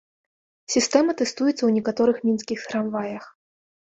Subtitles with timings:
[0.75, 3.23] Сістэма тэстуецца ў некаторых мінскіх трамваях.